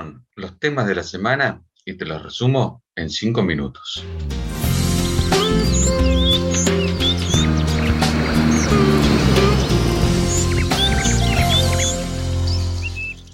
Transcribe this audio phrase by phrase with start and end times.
[0.00, 4.02] son los temas de la semana y te los resumo en cinco minutos.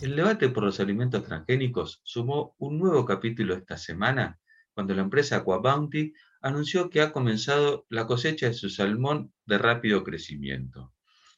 [0.01, 4.41] El debate por los alimentos transgénicos sumó un nuevo capítulo esta semana
[4.75, 10.03] cuando la empresa Aquabounty anunció que ha comenzado la cosecha de su salmón de rápido
[10.03, 10.93] crecimiento.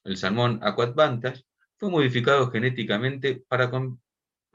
[0.05, 1.45] El salmón Aquadvantage
[1.77, 3.71] fue modificado genéticamente para,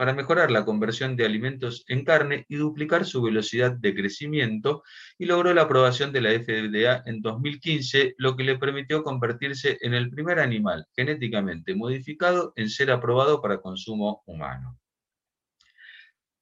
[0.04, 4.84] para mejorar la conversión de alimentos en carne y duplicar su velocidad de crecimiento
[5.18, 9.94] y logró la aprobación de la FDA en 2015, lo que le permitió convertirse en
[9.94, 14.78] el primer animal genéticamente modificado en ser aprobado para consumo humano.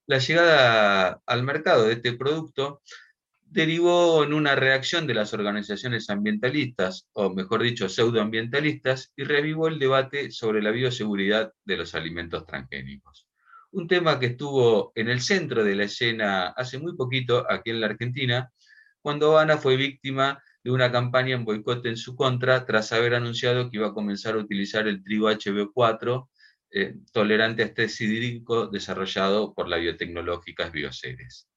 [0.08, 2.82] La llegada al mercado de este producto
[3.42, 9.78] derivó en una reacción de las organizaciones ambientalistas, o mejor dicho, pseudoambientalistas, y revivó el
[9.78, 13.28] debate sobre la bioseguridad de los alimentos transgénicos.
[13.72, 17.80] Un tema que estuvo en el centro de la escena hace muy poquito aquí en
[17.80, 18.52] la Argentina,
[19.02, 23.70] cuando Habana fue víctima de una campaña en boicot en su contra tras haber anunciado
[23.70, 26.28] que iba a comenzar a utilizar el trigo HB4
[26.74, 31.48] eh, tolerante a este hídrico desarrollado por la biotecnológica Bioceres.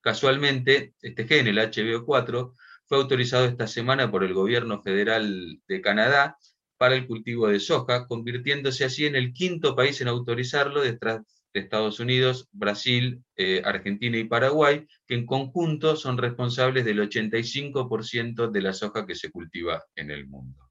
[0.00, 2.54] Casualmente, este gen, el HBO4,
[2.86, 6.38] fue autorizado esta semana por el gobierno federal de Canadá
[6.76, 11.22] para el cultivo de soja, convirtiéndose así en el quinto país en autorizarlo detrás
[11.60, 18.60] Estados Unidos, Brasil, eh, Argentina y Paraguay, que en conjunto son responsables del 85% de
[18.60, 20.66] la soja que se cultiva en el mundo.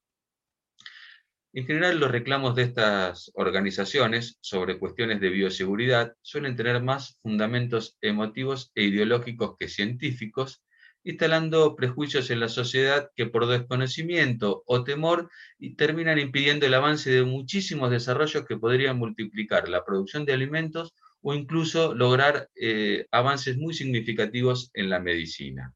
[1.54, 7.98] En general, los reclamos de estas organizaciones sobre cuestiones de bioseguridad suelen tener más fundamentos
[8.02, 10.65] emotivos e ideológicos que científicos,
[11.06, 15.30] instalando prejuicios en la sociedad que por desconocimiento o temor
[15.78, 21.36] terminan impidiendo el avance de muchísimos desarrollos que podrían multiplicar la producción de alimentos o
[21.36, 25.74] incluso lograr eh, avances muy significativos en la medicina.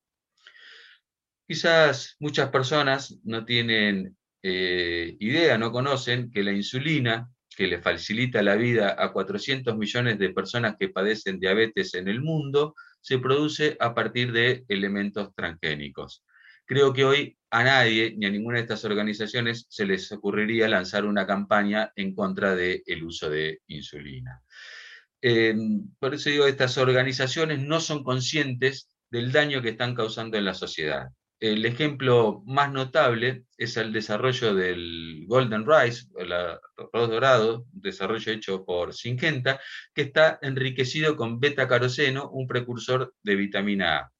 [1.47, 8.41] Quizás muchas personas no tienen eh, idea, no conocen que la insulina, que le facilita
[8.41, 13.77] la vida a 400 millones de personas que padecen diabetes en el mundo, se produce
[13.79, 16.23] a partir de elementos transgénicos.
[16.65, 21.05] Creo que hoy a nadie ni a ninguna de estas organizaciones se les ocurriría lanzar
[21.05, 24.41] una campaña en contra del uso de insulina.
[25.21, 25.55] Eh,
[25.99, 30.53] por eso digo, estas organizaciones no son conscientes del daño que están causando en la
[30.53, 31.09] sociedad.
[31.39, 38.65] El ejemplo más notable es el desarrollo del Golden Rice, el arroz dorado, desarrollo hecho
[38.65, 39.57] por Syngenta,
[39.93, 44.11] que está enriquecido con beta-caroseno, un precursor de vitamina A.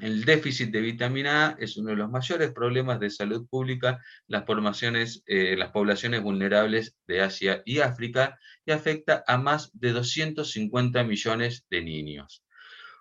[0.00, 4.46] El déficit de vitamina A es uno de los mayores problemas de salud pública las,
[4.46, 11.04] formaciones, eh, las poblaciones vulnerables de Asia y África y afecta a más de 250
[11.04, 12.44] millones de niños.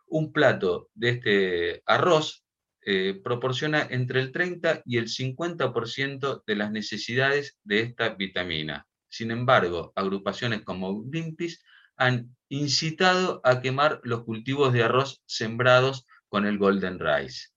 [0.07, 2.44] Un plato de este arroz
[2.87, 8.85] eh, proporciona entre el 30 y el 50% de las necesidades de esta vitamina.
[9.09, 11.57] Sin embargo, agrupaciones como Greenpeace
[11.97, 17.47] han incitado a quemar los cultivos de arroz sembrados con el Golden Rice.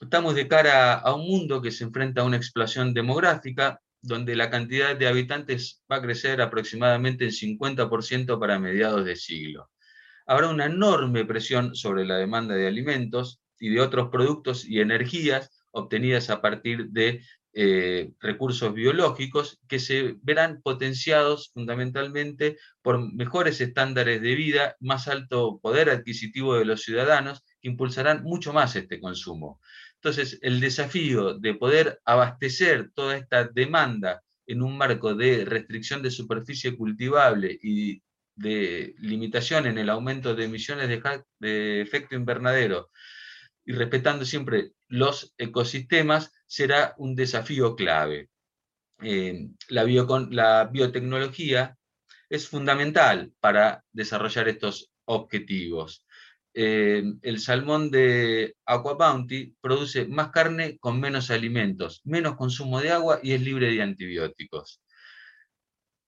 [0.00, 4.48] estamos de cara a un mundo que se enfrenta a una explosión demográfica donde la
[4.48, 9.70] cantidad de habitantes va a crecer aproximadamente en 50% para mediados de siglo.
[10.26, 15.64] Habrá una enorme presión sobre la demanda de alimentos, y de otros productos y energías
[15.70, 17.22] obtenidas a partir de
[17.54, 25.60] eh, recursos biológicos que se verán potenciados fundamentalmente por mejores estándares de vida, más alto
[25.62, 29.60] poder adquisitivo de los ciudadanos, que impulsarán mucho más este consumo.
[29.94, 36.10] Entonces, el desafío de poder abastecer toda esta demanda en un marco de restricción de
[36.10, 38.02] superficie cultivable y
[38.34, 41.00] de limitación en el aumento de emisiones de,
[41.38, 42.90] de efecto invernadero
[43.64, 48.28] y respetando siempre los ecosistemas será un desafío clave.
[49.02, 49.84] Eh, la,
[50.66, 51.76] biotecnología
[52.28, 56.06] es fundamental para desarrollar estos objetivos.
[56.54, 62.90] Eh, el salmón de Aqua Bounty produce más carne con menos alimentos, menos consumo de
[62.90, 64.82] agua y es libre de antibióticos.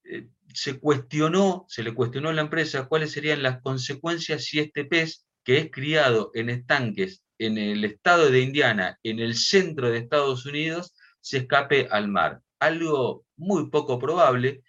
[0.05, 4.85] Eh, se cuestionó, se le cuestionó a la empresa cuáles serían las consecuencias si este
[4.85, 9.99] pez, que es criado en estanques en el estado de Indiana, en el centro de
[9.99, 12.41] Estados Unidos, se escape al mar.
[12.61, 14.63] Algo muy poco probable,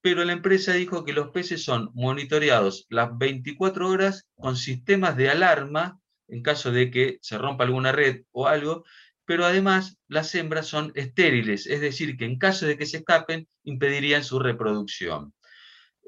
[0.00, 5.30] pero la empresa dijo que los peces son monitoreados las 24 horas con sistemas de
[5.30, 8.84] alarma en caso de que se rompa alguna red o algo,
[9.24, 13.48] pero además las hembras son estériles, es decir, que en caso de que se escapen
[13.64, 15.34] impedirían su reproducción.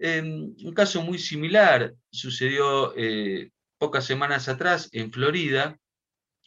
[0.03, 5.79] un caso muy similar sucedió eh, pocas semanas atrás en Florida,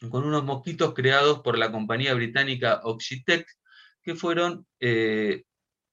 [0.09, 3.47] con unos mosquitos creados por la compañía británica Oxitec,
[4.03, 5.43] que fueron eh,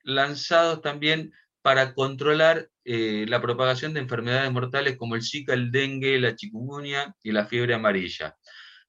[0.03, 1.33] lanzados también
[1.63, 7.15] para controlar eh, la propagación de enfermedades mortales como el Zika, el dengue, la chikungunya
[7.23, 8.37] y la fiebre amarilla.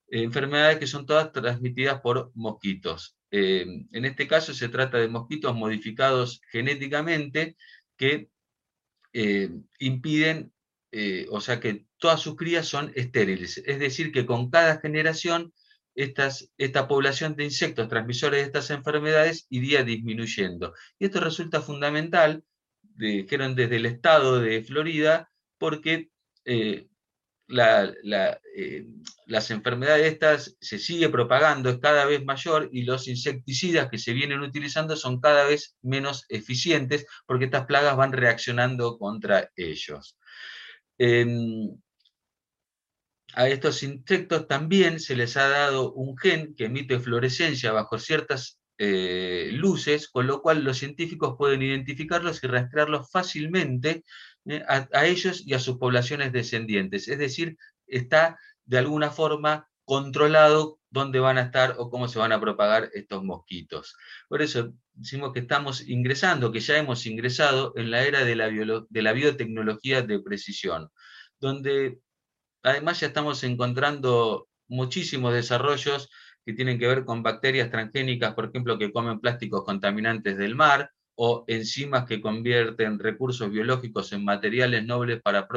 [0.10, 3.16] enfermedades que son todas transmitidas por mosquitos.
[3.32, 7.56] en este caso se trata de mosquitos modificados genéticamente
[7.98, 8.30] que
[9.14, 9.50] eh,
[9.80, 10.54] impiden,
[10.92, 13.62] eh, o sea que todas sus crías son estériles.
[13.66, 15.54] Es decir, que con cada generación
[15.96, 20.74] estas, esta población de insectos transmisores de estas enfermedades iría disminuyendo.
[21.00, 22.44] Y esto resulta fundamental,
[22.82, 26.10] dijeron desde el estado de Florida, porque
[26.46, 26.88] eh,
[27.48, 34.14] las enfermedades estas se sigue propagando, es cada vez mayor y los insecticidas que se
[34.14, 40.18] vienen utilizando son cada vez menos eficientes porque estas plagas van reaccionando contra ellos.
[41.04, 41.82] Em,
[43.34, 48.60] a estos insectos también se les ha dado un gen que emite fluorescencia bajo ciertas
[48.78, 54.04] eh, luces, con lo cual los científicos pueden identificarlos y rastrearlos fácilmente
[54.46, 57.08] eh, a, ellos y a sus poblaciones descendientes.
[57.08, 57.58] Es decir,
[57.88, 62.90] está de alguna forma controlado dónde van a estar o cómo se van a propagar
[62.94, 63.96] estos mosquitos.
[64.28, 69.14] Por eso decimos que estamos ingresando, que ya hemos ingresado en la era de la,
[69.14, 70.90] biotecnología de precisión,
[71.40, 72.00] donde
[72.62, 76.10] además ya estamos encontrando muchísimos desarrollos
[76.46, 80.92] que tienen que ver con bacterias transgénicas, por ejemplo, que comen plásticos contaminantes del mar,
[81.16, 85.48] o enzimas que convierten recursos biológicos en materiales nobles para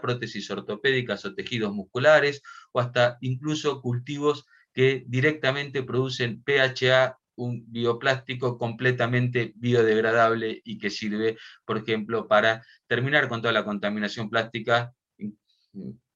[0.00, 2.42] prótesis ortopédicas o tejidos musculares,
[2.72, 4.44] o hasta incluso cultivos
[4.80, 11.36] que directamente producen PHA, un bioplástico completamente biodegradable y que sirve,
[11.66, 14.94] por ejemplo, para terminar con toda la contaminación plástica,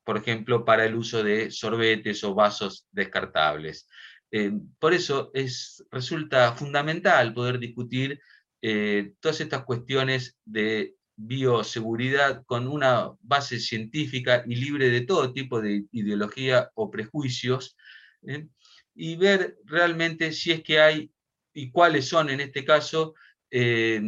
[0.03, 3.87] por ejemplo, para el uso de sorbetes o vasos descartables.
[4.31, 8.19] Eh, por eso es, resulta fundamental poder discutir
[8.63, 15.61] eh, todas estas cuestiones de bioseguridad con una base científica y libre de todo tipo
[15.61, 17.77] de ideología o prejuicios,
[18.27, 18.49] ¿eh?
[18.95, 21.11] y ver realmente si es que hay
[21.53, 23.15] y cuáles son en este caso
[23.51, 24.03] eh,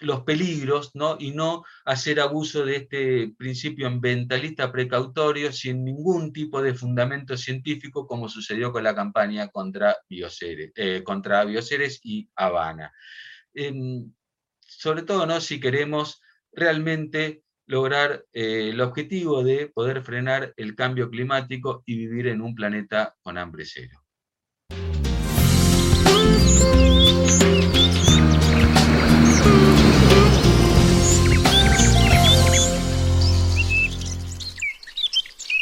[0.00, 1.16] los peligros, ¿no?
[1.20, 8.06] y no hacer abuso de este principio ambientalista precautorio sin ningún tipo de fundamento científico,
[8.08, 10.72] como sucedió con la campaña contra Bioceres,
[11.04, 12.92] contra Bioceres y Habana
[14.80, 15.40] sobre todo ¿no?
[15.40, 16.22] si queremos
[16.52, 22.52] realmente lograr eh, el objetivo de poder frenar el cambio climático y vivir en un
[22.56, 23.96] planeta con hambre cero.